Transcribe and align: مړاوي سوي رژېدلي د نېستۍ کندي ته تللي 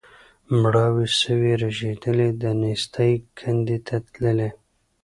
مړاوي 0.61 1.07
سوي 1.21 1.53
رژېدلي 1.63 2.29
د 2.41 2.43
نېستۍ 2.61 3.13
کندي 3.39 3.77
ته 3.87 3.95
تللي 4.13 4.49